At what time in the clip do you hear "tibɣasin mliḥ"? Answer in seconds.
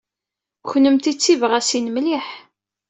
1.17-2.27